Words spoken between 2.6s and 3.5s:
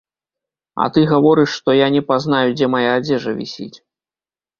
мая адзежа